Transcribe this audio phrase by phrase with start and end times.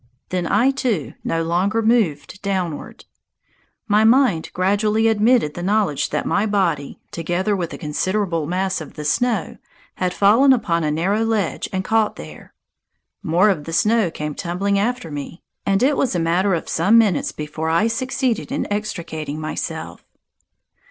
[0.29, 3.05] Then I, too, no longer moved downward;
[3.87, 8.95] my mind gradually admitted the knowledge that my body, together with a considerable mass of
[8.95, 9.57] the snow,
[9.97, 12.51] had fallen upon a narrow ledge and caught there.
[13.21, 16.97] More of the snow came tumbling after me, and it was a matter of some
[16.97, 20.03] minutes before I succeeded in extricating myself.